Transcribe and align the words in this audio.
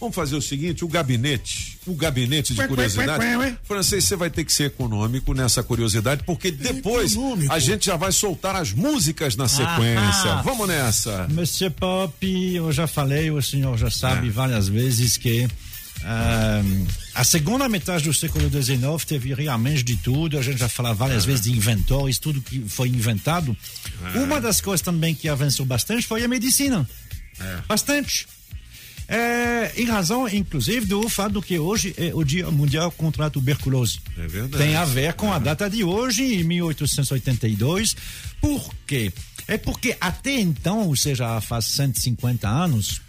Vamos 0.00 0.14
fazer 0.14 0.36
o 0.36 0.40
seguinte, 0.40 0.84
o 0.84 0.88
gabinete, 0.88 1.76
o 1.84 1.92
gabinete 1.92 2.54
de 2.54 2.68
curiosidade. 2.68 3.58
Francês, 3.64 4.04
você 4.04 4.14
vai 4.14 4.30
ter 4.30 4.44
que 4.44 4.52
ser 4.52 4.66
econômico 4.66 5.34
nessa 5.34 5.60
curiosidade, 5.60 6.22
porque 6.22 6.52
depois 6.52 7.14
econômico. 7.14 7.52
a 7.52 7.58
gente 7.58 7.86
já 7.86 7.96
vai 7.96 8.12
soltar 8.12 8.54
as 8.54 8.72
músicas 8.72 9.34
na 9.34 9.48
sequência. 9.48 10.34
Ah, 10.34 10.42
Vamos 10.44 10.68
nessa. 10.68 11.26
Monsieur 11.28 11.72
Pop, 11.72 12.14
eu 12.24 12.70
já 12.70 12.86
falei, 12.86 13.32
o 13.32 13.42
senhor 13.42 13.76
já 13.76 13.90
sabe 13.90 14.28
é. 14.28 14.30
várias 14.30 14.68
vezes 14.68 15.16
que 15.16 15.46
uh, 15.46 16.86
a 17.16 17.24
segunda 17.24 17.68
metade 17.68 18.04
do 18.04 18.14
século 18.14 18.48
XIX 18.48 19.04
teve 19.04 19.34
realmente 19.34 19.82
de 19.82 19.96
tudo. 19.96 20.38
A 20.38 20.42
gente 20.42 20.58
já 20.58 20.68
falou 20.68 20.94
várias 20.94 21.24
é. 21.24 21.26
vezes 21.26 21.40
de 21.42 21.50
inventores, 21.50 22.20
tudo 22.20 22.40
que 22.40 22.60
foi 22.68 22.86
inventado. 22.86 23.56
É. 24.14 24.18
Uma 24.20 24.40
das 24.40 24.60
coisas 24.60 24.80
também 24.80 25.12
que 25.12 25.28
avançou 25.28 25.66
bastante 25.66 26.06
foi 26.06 26.22
a 26.22 26.28
medicina. 26.28 26.88
É. 27.40 27.58
Bastante 27.66 28.28
é, 29.08 29.72
em 29.74 29.86
razão, 29.86 30.28
inclusive, 30.28 30.84
do 30.84 31.08
fato 31.08 31.40
que 31.40 31.58
hoje 31.58 31.94
é 31.96 32.14
o 32.14 32.22
Dia 32.22 32.50
Mundial 32.50 32.90
contra 32.92 33.26
a 33.26 33.30
Tuberculose. 33.30 34.00
É 34.18 34.26
verdade. 34.26 34.62
Tem 34.62 34.76
a 34.76 34.84
ver 34.84 35.14
com 35.14 35.32
é. 35.32 35.36
a 35.36 35.38
data 35.38 35.70
de 35.70 35.82
hoje, 35.82 36.22
em 36.22 36.44
1882. 36.44 37.96
Por 38.38 38.70
quê? 38.86 39.10
É 39.46 39.56
porque 39.56 39.96
até 39.98 40.38
então, 40.38 40.88
ou 40.88 40.94
seja, 40.94 41.40
faz 41.40 41.64
150 41.64 42.46
anos, 42.46 43.00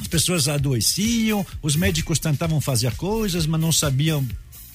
as 0.00 0.08
pessoas 0.08 0.48
adoeciam, 0.48 1.46
os 1.62 1.76
médicos 1.76 2.18
tentavam 2.18 2.60
fazer 2.60 2.92
coisas, 2.96 3.46
mas 3.46 3.60
não 3.60 3.70
sabiam 3.70 4.26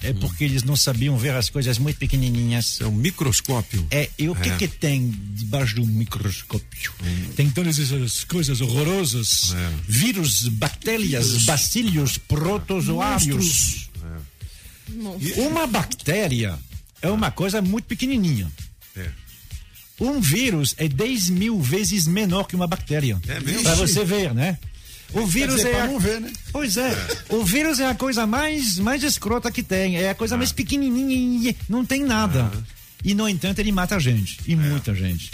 é 0.03 0.11
porque 0.13 0.43
eles 0.43 0.63
não 0.63 0.75
sabiam 0.75 1.17
ver 1.17 1.33
as 1.33 1.49
coisas 1.49 1.77
muito 1.77 1.97
pequenininhas. 1.97 2.81
É 2.81 2.85
um 2.85 2.91
microscópio. 2.91 3.87
É, 3.89 4.09
e 4.17 4.27
o 4.27 4.35
que 4.35 4.49
é. 4.49 4.57
que 4.57 4.67
tem 4.67 5.09
debaixo 5.33 5.75
do 5.75 5.85
microscópio? 5.85 6.91
Hum. 7.01 7.29
Tem 7.35 7.49
todas 7.49 7.79
essas 7.79 8.25
coisas 8.25 8.59
horrorosas. 8.59 9.53
É. 9.53 9.71
Vírus, 9.87 10.49
bactérias, 10.49 11.45
bacílios, 11.45 12.17
protozoários. 12.17 13.89
É. 14.03 15.41
Uma 15.41 15.65
bactéria 15.65 16.59
é 17.01 17.09
uma 17.09 17.31
coisa 17.31 17.61
muito 17.61 17.85
pequenininha. 17.85 18.51
É. 18.97 19.09
Um 20.01 20.19
vírus 20.19 20.75
é 20.77 20.89
10 20.89 21.29
mil 21.29 21.61
vezes 21.61 22.05
menor 22.05 22.43
que 22.43 22.55
uma 22.55 22.67
bactéria. 22.67 23.21
É 23.27 23.39
mesmo? 23.39 23.63
Para 23.63 23.75
você 23.75 24.03
ver, 24.03 24.33
né? 24.33 24.57
O 25.13 25.25
vírus 25.25 25.57
dizer, 25.57 25.75
é. 25.75 25.81
A... 25.81 25.87
não 25.87 25.99
ver, 25.99 26.19
né? 26.19 26.31
Pois 26.51 26.77
é. 26.77 26.95
O 27.29 27.43
vírus 27.43 27.79
é 27.79 27.87
a 27.87 27.95
coisa 27.95 28.25
mais, 28.25 28.79
mais 28.79 29.03
escrota 29.03 29.51
que 29.51 29.61
tem. 29.61 29.97
É 29.97 30.09
a 30.09 30.15
coisa 30.15 30.35
ah. 30.35 30.37
mais 30.37 30.51
pequenininha. 30.51 31.55
Não 31.69 31.85
tem 31.85 32.03
nada. 32.03 32.51
Ah. 32.53 32.61
E, 33.03 33.13
no 33.13 33.27
entanto, 33.27 33.59
ele 33.59 33.71
mata 33.71 33.95
a 33.95 33.99
gente. 33.99 34.39
E 34.47 34.53
é. 34.53 34.55
muita 34.55 34.95
gente. 34.95 35.31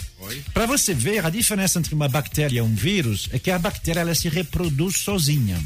Para 0.52 0.66
você 0.66 0.92
ver, 0.92 1.24
a 1.24 1.30
diferença 1.30 1.78
entre 1.78 1.94
uma 1.94 2.08
bactéria 2.08 2.58
e 2.58 2.62
um 2.62 2.74
vírus 2.74 3.28
é 3.32 3.38
que 3.38 3.50
a 3.50 3.58
bactéria 3.58 4.00
ela 4.00 4.14
se 4.14 4.28
reproduz 4.28 4.98
sozinha. 4.98 5.58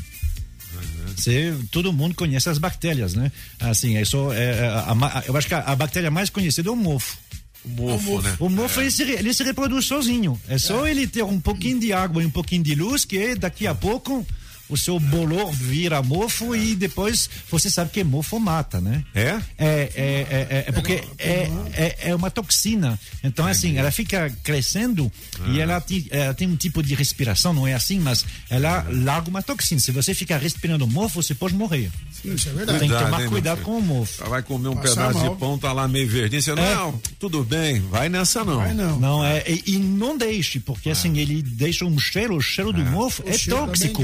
Você, 1.16 1.54
todo 1.70 1.92
mundo 1.92 2.14
conhece 2.14 2.48
as 2.48 2.58
bactérias, 2.58 3.14
né? 3.14 3.30
Assim, 3.60 3.96
é 3.96 4.04
só, 4.04 4.32
é, 4.32 4.58
é 4.58 4.66
a, 4.66 4.92
a, 4.92 5.24
eu 5.26 5.36
acho 5.36 5.46
que 5.46 5.54
a, 5.54 5.60
a 5.60 5.76
bactéria 5.76 6.10
mais 6.10 6.28
conhecida 6.28 6.68
é 6.68 6.72
o 6.72 6.76
mofo. 6.76 7.16
O 7.64 7.68
mofo, 7.68 8.10
o 8.10 8.14
mofo, 8.14 8.22
né? 8.22 8.36
O 8.40 8.48
mofo 8.48 8.80
é. 8.80 8.82
ele, 8.84 8.90
se, 8.90 9.02
ele, 9.02 9.34
se, 9.34 9.42
reproduz 9.42 9.86
sozinho. 9.86 10.38
É 10.48 10.58
só 10.58 10.86
é. 10.86 10.90
ele 10.90 11.06
ter 11.06 11.24
um 11.24 11.40
pouquinho 11.40 11.80
de 11.80 11.92
água 11.92 12.22
e 12.22 12.26
um 12.26 12.30
pouquinho 12.30 12.62
de 12.62 12.74
luz 12.74 13.04
que 13.04 13.34
daqui 13.34 13.66
a 13.66 13.74
pouco 13.74 14.26
o 14.68 14.76
seu 14.76 14.98
bolor 14.98 15.50
vira 15.52 16.02
mofo 16.02 16.54
e 16.54 16.74
depois 16.74 17.28
você 17.50 17.70
sabe 17.70 17.90
que 17.90 18.02
mofo 18.02 18.38
mata, 18.38 18.80
né? 18.80 19.04
É? 19.14 19.40
É, 19.58 19.92
é, 19.94 20.46
é, 20.50 20.64
é 20.68 20.72
porque 20.72 21.04
é, 21.18 21.48
é, 21.72 22.10
é 22.10 22.14
uma 22.14 22.30
toxina. 22.30 22.98
Então, 23.22 23.46
assim, 23.46 23.76
ela 23.76 23.90
fica 23.90 24.30
crescendo 24.42 25.10
e 25.48 25.60
ela, 25.60 25.82
ela 26.10 26.34
tem 26.34 26.48
um 26.48 26.56
tipo 26.56 26.82
de 26.82 26.94
respiração, 26.94 27.52
não 27.52 27.66
é 27.66 27.74
assim, 27.74 27.98
mas 27.98 28.24
ela 28.48 28.86
larga 28.90 29.28
uma 29.28 29.42
toxina. 29.42 29.80
Se 29.80 29.92
você 29.92 30.14
ficar 30.14 30.38
respirando 30.38 30.86
mofo, 30.86 31.22
você 31.22 31.34
pode 31.34 31.54
morrer. 31.54 31.90
Isso 32.24 32.48
é 32.48 32.52
verdade. 32.52 32.78
Tem 32.78 32.88
que 32.88 32.98
tomar 32.98 33.28
cuidado 33.28 33.60
com 33.62 33.78
o 33.78 33.82
mofo. 33.82 34.28
Vai 34.28 34.42
comer 34.42 34.68
um 34.68 34.76
Passar 34.76 35.08
pedaço 35.08 35.18
mal. 35.18 35.34
de 35.34 35.40
pão, 35.40 35.58
tá 35.58 35.72
lá 35.72 35.86
meio 35.86 36.08
verdinho. 36.08 36.42
Você, 36.42 36.54
não, 36.54 36.98
tudo 37.18 37.44
bem, 37.44 37.80
vai 37.80 38.08
nessa 38.08 38.44
não. 38.44 38.56
Vai 38.56 38.72
não. 38.72 38.98
Não, 38.98 39.24
é, 39.24 39.44
e, 39.46 39.74
e 39.74 39.78
não 39.78 40.16
deixe, 40.16 40.58
porque 40.58 40.90
assim, 40.90 41.18
ele 41.18 41.42
deixa 41.42 41.84
um 41.84 41.98
cheiro, 41.98 42.34
o 42.34 42.40
cheiro 42.40 42.72
do 42.72 42.82
mofo 42.84 43.22
o 43.22 43.28
é 43.28 43.36
tóxico. 43.38 44.02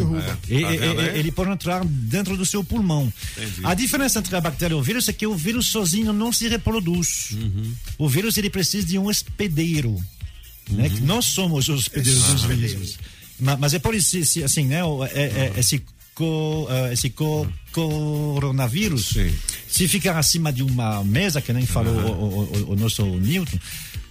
E, 0.50 0.62
tá 0.62 1.16
ele 1.16 1.30
pode 1.30 1.50
entrar 1.50 1.84
dentro 1.84 2.36
do 2.36 2.44
seu 2.44 2.64
pulmão. 2.64 3.12
Entendi. 3.36 3.60
A 3.64 3.74
diferença 3.74 4.18
entre 4.18 4.34
a 4.34 4.40
bactéria 4.40 4.74
e 4.74 4.78
o 4.78 4.82
vírus 4.82 5.08
é 5.08 5.12
que 5.12 5.26
o 5.26 5.34
vírus 5.34 5.68
sozinho 5.68 6.12
não 6.12 6.32
se 6.32 6.48
reproduz. 6.48 7.30
Uhum. 7.32 7.72
O 7.98 8.08
vírus 8.08 8.36
ele 8.36 8.50
precisa 8.50 8.86
de 8.86 8.98
um 8.98 9.06
hospedeiro. 9.06 9.90
Uhum. 9.90 10.76
Né? 10.76 10.90
Nós 11.02 11.26
somos 11.26 11.68
os 11.68 11.80
hospedeiros 11.80 12.22
dos 12.24 12.42
vírus. 12.44 12.98
Mas, 13.38 13.58
mas, 13.58 13.74
é 13.74 13.78
por 13.78 13.94
isso, 13.94 14.18
assim, 14.44 14.66
né? 14.66 14.80
É, 15.14 15.22
é, 15.22 15.52
esse 15.56 15.82
co, 16.20 16.68
uh, 16.68 16.92
esse 16.92 17.08
co, 17.08 17.48
coronavírus, 17.72 19.08
Sim. 19.08 19.34
se 19.66 19.88
ficar 19.88 20.18
acima 20.18 20.52
de 20.52 20.62
uma 20.62 21.02
mesa, 21.02 21.40
que 21.40 21.50
nem 21.50 21.64
falou 21.64 21.94
uhum. 21.94 22.10
o, 22.10 22.68
o, 22.68 22.72
o, 22.72 22.76
nosso 22.76 23.02
Newton, 23.02 23.58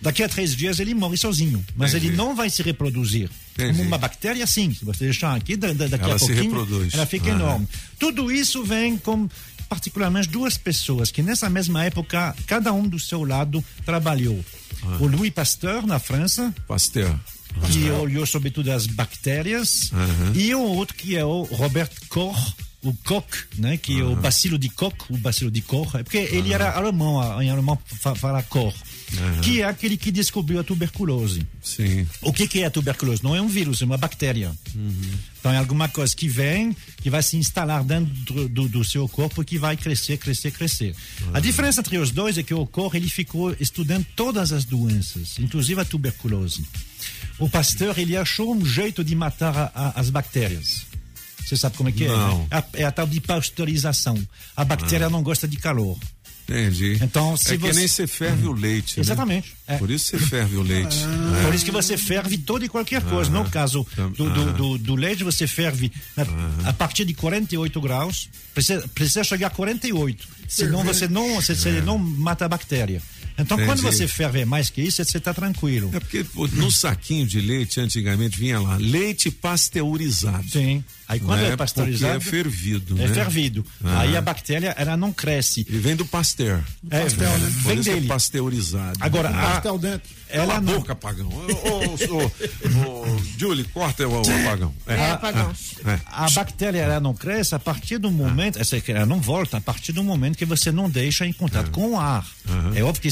daqui 0.02 0.24
a 0.24 0.30
três 0.30 0.56
dias 0.56 0.80
ele 0.80 0.96
morre 0.96 1.18
sozinho. 1.18 1.64
Mas 1.76 1.92
Entendi. 1.92 2.08
ele 2.08 2.16
não 2.18 2.36
vai 2.36 2.50
se 2.50 2.64
reproduzir. 2.64 3.30
Entendi. 3.54 3.78
Como 3.78 3.88
uma 3.88 3.98
bactéria, 4.00 4.48
sim. 4.48 4.74
Se 4.74 4.84
você 4.84 5.06
deixar 5.06 5.36
aqui, 5.36 5.56
daqui 5.56 5.76
ela 6.04 6.16
a 6.16 6.20
pouquinho, 6.20 6.90
ela 6.92 7.06
fica 7.06 7.28
uhum. 7.28 7.36
enorme. 7.36 7.68
Tudo 8.00 8.32
isso 8.32 8.64
vem 8.64 8.98
com 8.98 9.30
particularmente 9.68 10.30
duas 10.30 10.58
pessoas 10.58 11.12
que 11.12 11.22
nessa 11.22 11.48
mesma 11.48 11.86
época, 11.86 12.36
cada 12.48 12.74
um 12.74 12.88
do 12.88 12.98
seu 12.98 13.24
lado 13.24 13.64
trabalhou. 13.86 14.44
Uhum. 14.82 15.02
O 15.02 15.08
Louis 15.08 15.32
Pasteur, 15.32 15.86
na 15.86 16.00
França. 16.00 16.52
Pasteur 16.68 17.16
que 17.72 17.90
olhou 17.92 18.26
sobretudo 18.26 18.72
as 18.72 18.86
bactérias, 18.86 19.92
uhum. 19.92 20.34
e 20.34 20.54
o 20.56 20.62
outro 20.62 20.96
que 20.96 21.16
é 21.16 21.24
o 21.26 21.44
Robert 21.44 21.92
Koch, 22.10 22.56
o 22.84 22.94
Koch, 23.04 23.48
né, 23.58 23.78
que 23.78 24.02
uhum. 24.02 24.12
é 24.12 24.14
o 24.14 24.16
bacilo 24.16 24.58
de 24.58 24.70
Koch, 24.70 24.96
o 25.10 25.18
bacilo 25.18 25.52
de 25.52 25.62
Koch, 25.62 25.98
é 25.98 26.04
porque 26.04 26.18
ele 26.18 26.54
era 26.54 26.72
alemão, 26.72 27.42
em 27.42 27.50
alemão 27.50 27.78
fala 28.16 28.42
Koch. 28.44 28.76
Uhum. 29.18 29.42
que 29.42 29.62
é 29.62 29.66
aquele 29.66 29.98
que 29.98 30.12
descobriu 30.12 30.60
a 30.60 30.64
tuberculose. 30.64 31.42
Sim. 31.64 32.08
O 32.22 32.32
que, 32.32 32.48
que 32.48 32.62
é 32.62 32.66
a 32.66 32.72
tuberculose? 32.72 33.24
Não 33.24 33.36
é 33.36 33.42
um 33.42 33.48
vírus, 33.48 33.82
é 33.82 33.86
uma 33.86 33.98
bactéria. 33.98 34.52
Uhum. 34.76 35.12
Então 35.40 35.52
é 35.52 35.58
alguma 35.58 35.90
coisa 35.90 36.16
que 36.16 36.28
vem, 36.28 36.76
que 36.98 37.10
vai 37.10 37.24
se 37.24 37.38
instalar 37.38 37.84
dentro 37.84 38.48
do, 38.50 38.68
do 38.68 38.84
seu 38.84 39.08
corpo 39.10 39.44
que 39.44 39.58
vai 39.58 39.76
crescer, 39.76 40.18
crescer, 40.18 40.52
crescer. 40.52 40.96
Uhum. 41.22 41.32
A 41.34 41.40
diferença 41.40 41.80
entre 41.80 41.98
os 41.98 42.12
dois 42.12 42.38
é 42.38 42.44
que 42.44 42.54
o 42.54 42.68
corpo 42.68 42.96
ele 42.96 43.10
ficou 43.10 43.56
estudando 43.60 44.06
todas 44.16 44.52
as 44.52 44.64
doenças, 44.66 45.40
inclusive 45.40 45.82
a 45.82 45.86
tuberculose. 45.86 46.64
O 47.40 47.50
Pasteur 47.50 47.98
ele 47.98 48.16
achou 48.16 48.54
um 48.54 48.66
jeito 48.66 49.04
de 49.04 49.16
matar 49.16 49.56
a, 49.58 49.72
a, 49.74 50.00
as 50.00 50.10
bactérias. 50.10 50.86
Você 51.50 51.58
sabe 51.58 51.78
como 51.78 51.90
é 51.90 51.92
que 51.92 52.08
não. 52.08 52.48
é? 52.52 52.56
É 52.56 52.58
a, 52.58 52.66
é 52.74 52.84
a 52.84 52.92
tal 52.92 53.08
de 53.08 53.20
pasteurização. 53.20 54.16
A 54.56 54.64
bactéria 54.64 55.08
ah. 55.08 55.10
não 55.10 55.24
gosta 55.24 55.48
de 55.48 55.58
calor. 55.58 55.98
Entendi. 56.50 56.98
Então, 57.02 57.38
se 57.38 57.54
é 57.54 57.58
você... 57.58 57.70
que 57.70 57.76
nem 57.76 57.88
você 57.88 58.08
ferve 58.08 58.48
o 58.48 58.54
leite. 58.54 58.98
Né? 58.98 59.04
É. 59.70 59.78
Por 59.78 59.92
isso 59.92 60.10
você 60.10 60.18
ferve 60.18 60.58
o 60.58 60.64
leite. 60.64 60.98
Ah. 61.06 61.40
É. 61.40 61.46
Por 61.46 61.54
isso 61.54 61.64
que 61.64 61.72
você 61.72 61.96
ferve 61.96 62.40
toda 62.40 62.66
e 62.66 62.70
qualquer 62.70 63.04
coisa. 63.04 63.30
Ah. 63.30 63.44
No 63.44 63.50
caso 63.50 63.86
do, 64.18 64.30
do, 64.30 64.54
do, 64.54 64.78
do, 64.80 64.96
leite, 64.96 65.24
você 65.24 65.46
ferve 65.46 65.92
na, 66.18 66.26
a 66.70 66.74
partir 66.74 67.06
de 67.06 67.14
48 67.14 67.80
graus. 67.80 68.30
Precisa, 68.54 68.88
precisa 68.90 69.24
chegar 69.24 69.48
a 69.48 69.52
48. 69.52 70.28
Senão 70.48 70.84
você 70.84 71.08
não, 71.08 71.36
você, 71.36 71.54
você 71.56 71.70
é. 71.70 71.82
não 71.82 72.00
mata 72.00 72.46
a 72.46 72.50
bactéria. 72.50 73.00
Então, 73.38 73.56
Entendi. 73.56 73.68
quando 73.68 73.82
você 73.82 74.06
ferve 74.06 74.44
mais 74.44 74.70
que 74.70 74.82
isso, 74.82 75.04
você 75.04 75.18
está 75.18 75.34
tranquilo. 75.34 75.90
É 75.94 76.00
porque 76.00 76.26
pô, 76.26 76.46
no 76.48 76.70
saquinho 76.70 77.26
de 77.26 77.40
leite, 77.40 77.80
antigamente, 77.80 78.38
vinha 78.38 78.60
lá, 78.60 78.76
leite 78.76 79.32
pasteurizado. 79.32 80.50
Sim. 80.50 80.84
Aí 81.08 81.20
quando 81.20 81.40
é, 81.40 81.50
é 81.50 81.58
pasteurizado. 81.58 82.18
é 82.18 82.20
fervido. 82.20 83.02
É 83.02 83.08
né? 83.08 83.14
fervido. 83.14 83.66
Ah. 83.84 84.02
Aí 84.02 84.16
a 84.16 84.22
bactéria, 84.22 84.76
ela 84.78 84.96
não 84.96 85.12
cresce. 85.12 85.66
E 85.68 85.78
vem 85.78 85.96
do 85.96 86.06
Pasteur. 86.06 86.62
É, 86.90 87.02
pastel, 87.02 87.38
né? 87.40 87.52
vem 87.66 87.82
dele. 87.82 88.06
É 88.06 88.08
pasteurizado. 88.08 89.00
Agora, 89.00 89.30
a, 89.30 89.59
pastel 89.62 89.78
dentro. 89.78 90.10
Ela 90.30 90.62
não... 90.62 90.76
a 90.76 90.78
boca, 90.78 90.96
pagão. 90.96 91.28
Ô, 91.28 92.99
Julie, 93.38 93.64
corta 93.66 94.08
o, 94.08 94.12
o 94.12 94.20
apagão. 94.20 94.74
É, 94.88 94.94
é 94.96 95.12
apagão. 95.12 95.54
É. 95.86 96.00
A 96.06 96.30
bactéria, 96.30 96.80
ela 96.80 97.00
não 97.00 97.14
cresce 97.14 97.56
a 97.56 97.60
partir 97.60 97.98
do 97.98 98.12
momento, 98.12 98.58
ah. 98.58 98.62
essa, 98.62 98.78
ela 98.88 99.06
não 99.06 99.20
volta 99.20 99.58
a 99.58 99.62
partir 99.62 99.92
do 99.92 100.04
momento 100.04 100.38
que 100.38 100.46
você 100.46 100.72
não 100.72 100.90
deixa 100.90 101.26
em 101.26 101.34
contato 101.34 101.68
ah. 101.68 101.72
com 101.72 101.92
o 101.92 102.00
ar. 102.00 102.26
Uhum. 102.48 102.76
É 102.76 102.84
óbvio 102.84 103.02
que 103.02 103.10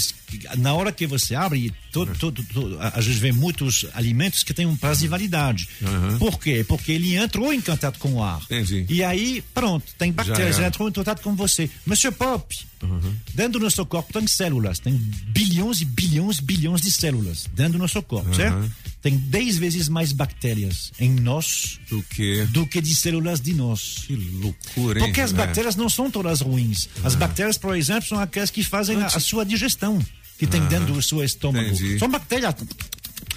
na 0.57 0.73
hora 0.73 0.91
que 0.91 1.07
você 1.07 1.35
abre, 1.35 1.73
todo, 1.91 2.17
todo, 2.17 2.43
todo, 2.43 2.77
a 2.81 2.99
gente 3.01 3.19
vê 3.19 3.31
muitos 3.31 3.85
alimentos 3.93 4.43
que 4.43 4.53
têm 4.53 4.65
um 4.65 4.75
prazo 4.75 5.01
de 5.01 5.07
validade. 5.07 5.69
Uhum. 5.81 6.17
Por 6.17 6.39
quê? 6.39 6.65
Porque 6.67 6.91
ele 6.91 7.15
entrou 7.15 7.53
em 7.53 7.61
contato 7.61 7.99
com 7.99 8.13
o 8.13 8.23
ar. 8.23 8.41
Entendi. 8.43 8.85
E 8.89 9.03
aí, 9.03 9.43
pronto, 9.53 9.85
tem 9.97 10.11
bactérias, 10.11 10.57
ele 10.57 10.67
entrou 10.67 10.89
em 10.89 10.91
contato 10.91 11.21
com 11.21 11.35
você. 11.35 11.69
Monsieur 11.85 12.13
Pop, 12.13 12.53
Uhum. 12.83 13.15
Dentro 13.33 13.59
do 13.59 13.63
nosso 13.63 13.85
corpo 13.85 14.13
tem 14.13 14.27
células, 14.27 14.79
tem 14.79 14.93
bilhões 14.93 15.81
e 15.81 15.85
bilhões, 15.85 16.39
bilhões 16.39 16.81
de 16.81 16.91
células 16.91 17.47
dentro 17.53 17.73
do 17.73 17.79
nosso 17.79 18.01
corpo, 18.03 18.29
uhum. 18.29 18.35
certo? 18.35 18.71
Tem 19.01 19.15
10 19.15 19.57
vezes 19.57 19.89
mais 19.89 20.11
bactérias 20.11 20.91
em 20.99 21.11
nós 21.11 21.79
do 21.89 22.01
que 22.03 22.45
do 22.47 22.65
que 22.65 22.81
de 22.81 22.95
células 22.95 23.39
de 23.39 23.53
nós. 23.53 24.03
Que 24.07 24.15
loucura, 24.15 24.99
hein? 24.99 25.05
Porque 25.05 25.21
as 25.21 25.31
bactérias 25.31 25.75
é. 25.75 25.77
não 25.77 25.89
são 25.89 26.09
todas 26.09 26.41
ruins. 26.41 26.89
As 27.03 27.13
uhum. 27.13 27.19
bactérias, 27.19 27.57
por 27.57 27.75
exemplo, 27.75 28.07
são 28.07 28.19
aquelas 28.19 28.49
que 28.49 28.63
fazem 28.63 29.01
a, 29.01 29.05
a, 29.05 29.19
sua 29.19 29.45
digestão, 29.45 30.03
que 30.39 30.47
tem 30.47 30.61
dentro 30.65 30.93
do 30.93 31.01
seu 31.01 31.23
estômago. 31.23 31.67
Entendi. 31.67 31.99
São 31.99 32.09
bactérias 32.09 32.55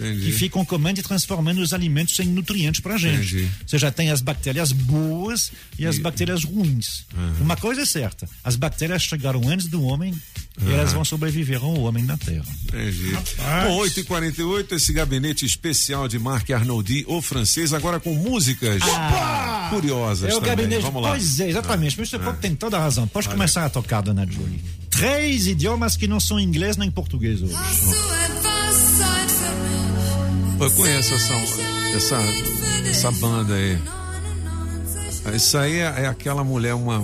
Entendi. 0.00 0.26
que 0.26 0.32
ficam 0.32 0.64
comendo 0.64 0.98
e 0.98 1.02
transformando 1.02 1.60
os 1.60 1.74
alimentos 1.74 2.18
em 2.18 2.26
nutrientes 2.26 2.80
para 2.80 2.94
a 2.94 2.98
gente. 2.98 3.36
Entendi. 3.36 3.50
Você 3.66 3.78
já 3.78 3.90
tem 3.90 4.10
as 4.10 4.22
bactérias 4.22 4.72
boas 4.72 5.52
e 5.78 5.86
as 5.86 5.96
e... 5.96 6.00
bactérias 6.00 6.42
ruins. 6.42 7.04
Uhum. 7.14 7.42
Uma 7.42 7.56
coisa 7.56 7.82
é 7.82 7.84
certa: 7.84 8.28
as 8.42 8.56
bactérias 8.56 9.02
chegaram 9.02 9.46
antes 9.48 9.66
do 9.66 9.82
homem 9.82 10.14
e 10.62 10.72
elas 10.72 10.92
vão 10.92 11.04
sobreviver 11.04 11.62
ao 11.62 11.74
homem 11.80 12.04
na 12.04 12.16
Terra. 12.16 12.44
Entendi. 12.64 13.12
Bom, 13.66 13.78
8h48, 13.82 14.72
esse 14.72 14.92
gabinete 14.92 15.44
especial 15.46 16.08
de 16.08 16.18
Marc 16.18 16.50
Arnoldi, 16.50 17.04
o 17.06 17.22
francês, 17.22 17.72
agora 17.72 18.00
com 18.00 18.14
músicas 18.14 18.82
ah, 18.82 19.68
curiosas. 19.70 20.30
É 20.30 20.34
o 20.34 20.40
também. 20.40 20.56
gabinete. 20.56 20.82
Vamos 20.82 21.02
lá. 21.02 21.10
Pois 21.10 21.40
é, 21.40 21.48
exatamente. 21.48 21.98
Mas 21.98 22.10
você 22.10 22.16
é. 22.16 22.32
tem 22.40 22.54
toda 22.54 22.76
a 22.76 22.80
razão. 22.80 23.06
Pode 23.06 23.28
Olha. 23.28 23.36
começar 23.36 23.64
a 23.64 23.70
tocar, 23.70 24.00
dona 24.00 24.26
Julie. 24.26 24.60
Três 24.90 25.46
idiomas 25.46 25.96
que 25.96 26.06
não 26.06 26.20
são 26.20 26.38
inglês 26.38 26.76
nem 26.76 26.90
português 26.90 27.40
hoje. 27.40 27.54
Eu 30.60 30.70
conheço 30.72 31.14
essa, 31.14 31.34
essa, 31.96 32.18
essa 32.88 33.10
banda 33.12 33.54
aí. 33.54 33.78
Isso 35.34 35.56
aí 35.56 35.78
é, 35.78 36.02
é 36.02 36.06
aquela 36.06 36.44
mulher, 36.44 36.74
uma 36.74 37.00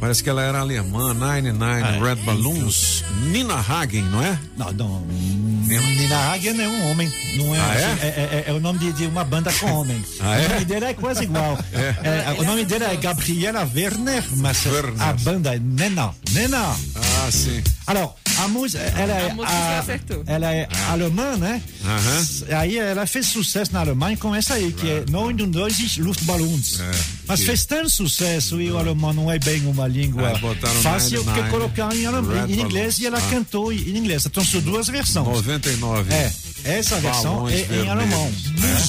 Parece 0.00 0.22
que 0.22 0.28
ela 0.28 0.42
era 0.42 0.60
alemã, 0.60 1.14
Nine 1.14 1.52
Nine 1.52 1.82
ah, 1.82 1.98
Red 2.02 2.16
Balloons. 2.16 3.02
Nina 3.30 3.54
Hagen, 3.56 4.02
não 4.04 4.22
é? 4.22 4.38
Não, 4.56 4.72
não. 4.72 5.06
Nina, 5.06 6.32
Hagen 6.32 6.60
é 6.60 6.68
um 6.68 6.90
homem. 6.90 7.12
Não 7.36 7.54
é, 7.54 7.58
ah, 7.58 7.74
é? 7.74 7.84
Assim, 7.84 8.02
é, 8.02 8.06
é, 8.06 8.44
é, 8.46 8.52
o 8.52 8.60
nome 8.60 8.78
de, 8.78 8.92
de, 8.92 9.06
uma 9.06 9.24
banda 9.24 9.52
com 9.54 9.66
homem. 9.72 10.04
Ah, 10.20 10.38
o 10.38 10.48
nome 10.48 10.64
dele 10.64 10.84
é 10.86 10.94
quase 10.94 11.24
igual. 11.24 11.58
É. 11.72 12.40
o 12.40 12.44
nome 12.44 12.64
dele 12.64 12.84
é 12.84 12.96
Gabriela 12.96 13.68
Werner, 13.74 14.24
mas 14.36 14.64
Werner. 14.66 15.02
a 15.02 15.12
banda 15.14 15.54
é 15.54 15.58
Nena. 15.58 16.14
Nena. 16.32 16.76
Ah, 16.94 17.30
sim. 17.30 17.62
Alors, 17.86 18.14
a 18.38 18.48
música, 18.48 18.82
ela 18.82 19.12
é, 19.12 19.30
a, 19.44 20.32
ela 20.32 20.54
é 20.54 20.68
alemã, 20.88 21.36
né? 21.36 21.62
Aí 22.58 22.78
ela 22.78 23.06
fez 23.06 23.26
sucesso 23.26 23.72
na 23.72 23.80
Alemanha 23.80 24.16
com 24.16 24.34
essa 24.34 24.54
aí, 24.54 24.72
que 24.72 24.88
é 24.88 25.04
99 25.08 26.00
Luftballons. 26.00 26.80
É, 26.80 26.90
Mas 27.26 27.40
que... 27.40 27.46
fez 27.46 27.64
tanto 27.64 27.90
sucesso 27.90 28.60
e 28.60 28.70
o 28.70 28.78
alemão 28.78 29.12
não 29.12 29.30
é 29.30 29.38
bem 29.38 29.66
uma 29.66 29.86
língua 29.86 30.32
ah, 30.32 30.68
fácil 30.82 31.24
que 31.24 31.50
colocaram 31.50 31.96
em, 31.96 32.06
alemão, 32.06 32.46
em 32.48 32.60
inglês 32.60 32.98
e 32.98 33.06
ela 33.06 33.18
ah. 33.18 33.30
cantou 33.30 33.72
em 33.72 33.96
inglês. 33.96 34.26
Então 34.26 34.44
são 34.44 34.60
duas 34.60 34.88
versões. 34.88 35.26
99. 35.26 36.12
É. 36.12 36.32
Essa 36.64 36.98
versão 36.98 37.48
é 37.48 37.60
em 37.60 37.88
alemão. 37.88 38.32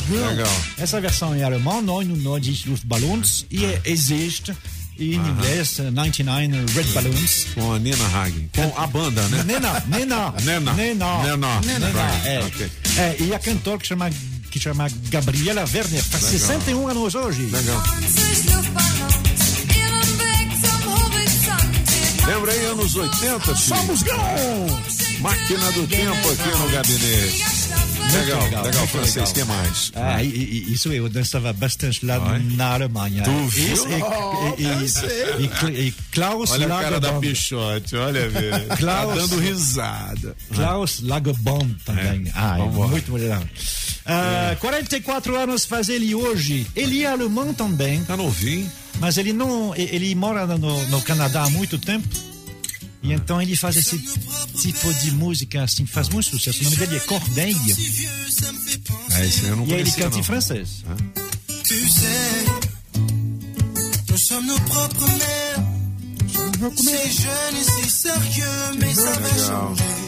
É, 0.10 0.28
legal. 0.30 0.62
Essa 0.78 1.00
versão 1.00 1.36
em 1.36 1.44
alemão, 1.44 1.82
99 1.82 2.64
Luftballons, 2.66 3.46
e 3.52 3.66
é, 3.66 3.82
existe 3.86 4.54
e 4.98 5.16
em 5.16 5.18
inglês 5.18 5.78
99 5.80 6.48
Red 6.74 6.84
Balloons. 6.94 7.48
Com 7.54 7.74
a 7.74 7.80
Nina 7.80 8.06
Hagen. 8.08 8.50
Com 8.56 8.74
a 8.78 8.88
banda, 8.88 9.22
né? 9.30 9.44
Nena, 9.44 9.84
Nena. 9.88 10.34
Nena. 10.44 10.74
Nena. 10.74 11.24
Nena. 11.24 11.62
Nena. 11.62 11.88
É. 12.26 12.40
Okay. 12.46 12.72
é. 12.98 13.18
E 13.20 13.34
a 13.34 13.40
cantora 13.40 13.78
que 13.78 13.88
chama 13.88 14.10
que 14.50 14.60
chama 14.60 14.88
Gabriela 15.10 15.66
Werner, 15.72 16.04
faz 16.04 16.24
61 16.24 16.88
anos 16.88 17.16
hoje. 17.16 17.44
Legal. 17.44 17.84
Lembra 22.26 22.52
aí, 22.52 22.66
anos 22.66 22.96
80, 22.96 23.40
filho? 23.40 23.58
Somos 23.58 24.04
Máquina 25.20 25.72
do 25.72 25.88
tempo 25.88 26.30
aqui 26.32 26.50
no 26.50 26.70
gabinete. 26.70 27.67
Legal, 28.14 28.44
legal, 28.44 28.64
legal 28.64 28.88
francês, 28.88 29.30
o 29.30 29.34
que 29.34 29.44
mais? 29.44 29.92
Ah, 29.96 30.24
e, 30.24 30.72
isso 30.72 30.92
eu 30.92 31.10
dançava 31.10 31.52
bastante 31.54 32.06
lá 32.06 32.18
Ai. 32.26 32.42
na 32.56 32.74
Alemanha. 32.74 33.24
Tu 33.24 33.48
viu? 33.48 33.74
Isso, 33.74 33.88
e, 34.58 34.64
e, 34.64 35.80
e, 35.80 35.88
e, 35.88 35.92
Klaus 36.12 36.52
Olha 36.52 36.68
Lagerbomb. 36.68 36.80
a 36.80 37.00
cara 37.00 37.00
da 37.00 37.20
Pichote, 37.20 37.96
olha, 37.96 38.30
velho. 38.30 38.68
Tá 38.68 38.78
Klaus, 38.78 39.08
tá 39.10 39.16
dando 39.16 39.40
risada. 39.40 40.36
Klaus 40.54 41.02
Lagerbomb 41.02 41.76
também. 41.86 42.28
É. 42.28 42.32
Ah, 42.34 42.58
é 42.60 42.64
muito 42.64 43.14
legal. 43.14 43.42
Uh, 43.42 44.52
é. 44.52 44.56
44 44.56 45.36
anos 45.36 45.66
faz 45.66 45.90
ele 45.90 46.16
hoje. 46.16 46.66
Ele 46.76 47.04
é 47.04 47.08
alemão 47.08 47.54
também. 47.54 48.04
Tá 48.04 48.16
novinho. 48.16 48.72
Mas 49.00 49.18
ele 49.18 49.34
não, 49.34 49.76
ele 49.76 50.14
mora 50.16 50.46
no, 50.46 50.88
no 50.88 51.02
Canadá 51.02 51.44
há 51.44 51.50
muito 51.50 51.78
tempo. 51.78 52.08
E 53.08 53.14
então 53.14 53.42
ele 53.42 53.56
faz 53.56 53.78
esse 53.78 53.98
tipo 54.60 54.94
de 54.96 55.12
música 55.12 55.64
assim, 55.64 55.86
faz 55.86 56.10
muito 56.10 56.30
sucesso. 56.30 56.60
O 56.60 56.64
nome 56.66 56.76
dele 56.76 56.98
é 56.98 57.00
Corneille. 57.00 57.76
Ah, 59.12 59.26
esse 59.26 59.46
eu 59.46 59.56
não 59.56 59.66
e 59.66 59.74
ele 59.74 59.90
canta 59.92 60.10
não. 60.10 60.20
em 60.20 60.24
francês. 60.24 60.84
Ah. 60.86 60.98
Legal. 69.32 70.07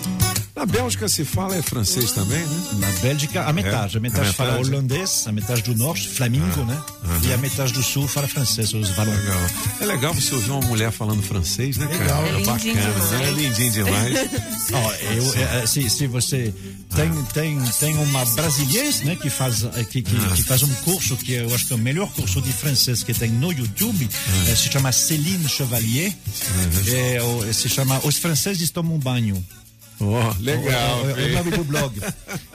Na 0.59 0.65
Bélgica 0.65 1.07
se 1.07 1.23
fala 1.23 1.55
é 1.55 1.61
francês 1.61 2.11
também, 2.11 2.45
né? 2.45 2.63
Na 2.79 2.91
Bélgica, 2.99 3.45
a 3.45 3.53
metade. 3.53 3.95
É, 3.95 3.97
a 3.97 4.01
metade, 4.01 4.27
a 4.27 4.33
fala 4.33 4.51
metade. 4.51 4.69
holandês, 4.69 5.23
a 5.25 5.31
metade 5.31 5.61
do 5.61 5.73
norte, 5.73 6.09
flamingo, 6.09 6.63
ah, 6.63 6.65
né? 6.65 6.83
E 7.23 7.31
a 7.31 7.37
metade 7.37 7.71
do 7.71 7.81
sul 7.81 8.05
fala 8.09 8.27
francês, 8.27 8.73
os 8.73 8.89
valões. 8.89 9.17
Legal. 9.19 9.41
É 9.79 9.85
legal 9.85 10.13
você 10.13 10.35
ouvir 10.35 10.51
uma 10.51 10.67
mulher 10.67 10.91
falando 10.91 11.23
francês, 11.23 11.77
né, 11.77 11.87
cara? 11.87 12.19
Legal. 12.19 12.25
É, 12.25 12.43
bacana, 12.43 12.73
né? 12.73 13.25
É 13.25 13.31
lindinho 13.31 13.71
demais. 13.71 14.13
oh, 14.73 15.13
eu, 15.13 15.33
é, 15.61 15.65
se, 15.65 15.89
se 15.89 16.07
você 16.07 16.53
tem, 16.93 17.23
tem, 17.33 17.71
tem 17.79 17.97
uma 17.97 18.25
brasileira, 18.25 18.97
né, 19.05 19.15
que 19.15 19.29
faz, 19.29 19.61
que, 19.89 20.01
que, 20.01 20.13
ah. 20.17 20.35
que, 20.35 20.43
faz 20.43 20.61
um 20.61 20.73
curso 20.83 21.15
que 21.15 21.35
eu 21.35 21.55
acho 21.55 21.67
que 21.67 21.71
é 21.71 21.77
o 21.77 21.79
melhor 21.79 22.11
curso 22.11 22.41
de 22.41 22.51
francês 22.51 23.01
que 23.01 23.13
tem 23.13 23.29
no 23.29 23.53
YouTube, 23.53 24.09
ah. 24.11 24.55
se 24.57 24.69
chama 24.69 24.91
Céline 24.91 25.47
Chevalier, 25.47 26.13
é, 26.85 27.53
se 27.53 27.69
chama 27.69 28.01
Os 28.03 28.17
Franceses 28.17 28.69
Tomam 28.71 28.99
Banho. 28.99 29.41
Oh, 29.99 30.41
legal. 30.41 31.09
É, 31.09 31.25
o 31.25 31.33
nome 31.33 31.51
do 31.51 31.63
blog. 31.63 31.99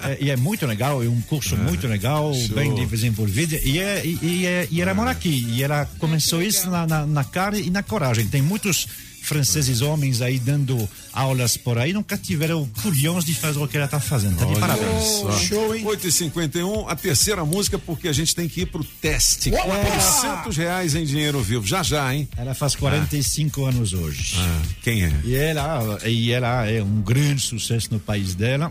É, 0.03 0.19
e 0.21 0.31
é 0.31 0.37
muito 0.37 0.67
legal, 0.67 1.03
é 1.03 1.09
um 1.09 1.21
curso 1.23 1.57
muito 1.57 1.87
legal, 1.87 2.33
show. 2.35 2.55
bem 2.55 2.75
desenvolvido. 2.87 3.55
E, 3.63 3.79
é, 3.79 4.05
e, 4.05 4.19
e, 4.23 4.47
é, 4.47 4.69
e 4.71 4.81
ela 4.81 4.95
mora 4.95 5.11
aqui. 5.11 5.47
E 5.49 5.63
ela 5.63 5.87
começou 5.99 6.43
isso 6.43 6.71
na, 6.71 6.87
na, 6.87 7.07
na 7.07 7.25
cara 7.25 7.59
e 7.59 7.71
na 7.71 7.83
coragem. 7.83 8.27
Tem 8.27 8.41
muitos 8.41 8.87
franceses 9.25 9.81
homens 9.81 10.21
aí 10.21 10.39
dando 10.39 10.89
aulas 11.13 11.57
por 11.57 11.79
aí 11.79 11.93
nunca 11.93 12.17
tiveram 12.17 12.69
culhões 12.83 13.25
de 13.25 13.35
fazer 13.35 13.59
o 13.59 13.67
que 13.67 13.77
ela 13.77 13.87
está 13.87 13.99
fazendo. 13.99 14.37
Tá 14.37 14.45
de 14.45 14.61
parabéns. 14.61 15.05
Só. 15.05 15.39
Show, 15.39 15.75
hein? 15.75 15.85
8h51, 15.85 16.85
a 16.89 16.95
terceira 16.95 17.45
música, 17.45 17.79
porque 17.79 18.09
a 18.09 18.13
gente 18.13 18.35
tem 18.35 18.49
que 18.49 18.63
ir 18.63 18.67
pro 18.67 18.85
teste. 18.85 19.51
Ué! 19.51 19.61
400 19.63 20.57
reais 20.57 20.95
em 20.95 21.05
dinheiro 21.05 21.41
vivo. 21.41 21.67
Já 21.67 21.83
já, 21.83 22.15
hein? 22.15 22.29
Ela 22.37 22.55
faz 22.55 22.75
45 22.75 23.65
ah. 23.65 23.69
anos 23.71 23.93
hoje. 23.93 24.35
Ah, 24.39 24.63
quem 24.83 25.05
é? 25.05 25.13
E 25.25 25.35
ela, 25.35 25.99
e 26.05 26.31
ela 26.31 26.69
é 26.69 26.83
um 26.83 27.01
grande 27.01 27.41
sucesso 27.41 27.89
no 27.91 27.99
país 27.99 28.35
dela. 28.35 28.71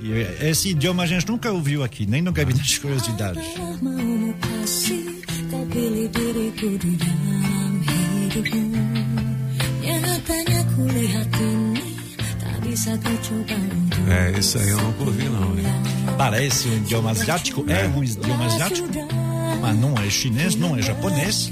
E 0.00 0.46
esse 0.46 0.70
idioma 0.70 1.04
a 1.04 1.06
gente 1.06 1.26
nunca 1.28 1.50
ouviu 1.50 1.82
aqui, 1.82 2.06
nem 2.06 2.20
no 2.20 2.32
gabinete 2.32 2.74
de 2.74 2.80
curiosidades. 2.80 3.44
É, 14.08 14.38
isso 14.38 14.58
aí 14.58 14.68
eu 14.68 14.76
não 14.78 14.94
ouvi 15.00 15.24
não. 15.24 15.58
Hein? 15.58 15.64
Parece 16.16 16.68
um 16.68 16.76
idioma 16.76 17.10
asiático, 17.10 17.64
é 17.68 17.86
um 17.86 18.02
idioma 18.02 18.46
asiático, 18.46 18.88
mas 19.60 19.78
não 19.78 19.94
é 19.94 20.10
chinês, 20.10 20.54
não 20.54 20.76
é 20.76 20.82
japonês. 20.82 21.50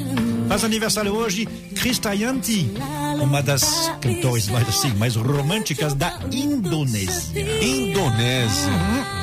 Faz 0.48 0.64
aniversário 0.64 1.14
hoje 1.14 1.46
Krista 1.46 2.14
Yanti, 2.14 2.72
uma 3.20 3.42
das 3.42 3.90
cantores 4.00 4.48
mais 4.48 4.68
assim, 4.68 4.92
mais 4.94 5.16
românticas 5.16 5.94
da 5.94 6.18
Indonésia. 6.30 7.40
Indonésia. 7.62 8.68
Uhum 8.68 9.21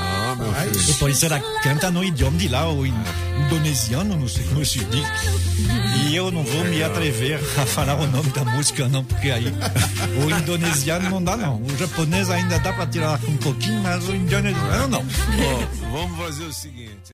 Depois 0.87 1.23
ela 1.23 1.39
canta 1.61 1.89
no 1.91 2.03
idioma 2.03 2.37
de 2.37 2.47
lá, 2.47 2.69
o 2.71 2.85
indonesiano, 2.85 4.15
não 4.15 4.27
sei 4.27 4.43
como 4.45 4.65
se 4.65 4.79
diz. 4.85 5.07
E 6.05 6.15
eu 6.15 6.31
não 6.31 6.43
vou 6.43 6.63
me 6.65 6.83
atrever 6.83 7.39
a 7.57 7.65
falar 7.65 7.95
o 7.95 8.07
nome 8.07 8.29
da 8.31 8.43
música, 8.45 8.87
não, 8.87 9.03
porque 9.03 9.31
aí 9.31 9.53
o 10.23 10.29
indonesiano 10.29 11.09
não 11.09 11.23
dá, 11.23 11.35
não. 11.37 11.61
O 11.61 11.77
japonês 11.77 12.29
ainda 12.29 12.59
dá 12.59 12.73
para 12.73 12.87
tirar 12.87 13.19
um 13.27 13.37
pouquinho, 13.37 13.81
mas 13.81 14.07
o 14.07 14.15
indonesiano 14.15 14.87
não. 14.87 15.05
vamos 15.91 16.17
fazer 16.17 16.43
o 16.43 16.53
seguinte. 16.53 16.99